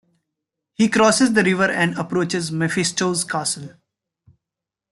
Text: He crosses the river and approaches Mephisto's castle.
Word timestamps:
He 0.73 0.89
crosses 0.89 1.31
the 1.33 1.43
river 1.43 1.69
and 1.69 1.95
approaches 1.95 2.51
Mephisto's 2.51 3.23
castle. 3.23 3.75